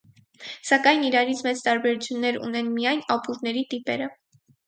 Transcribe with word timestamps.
Սակայն 0.69 1.03
իրարից 1.09 1.43
մեծ 1.47 1.61
տարբերություններ 1.67 2.39
ունեն 2.49 2.73
միայն 2.79 3.05
ապուրների 3.17 3.65
տիպերը։ 3.75 4.09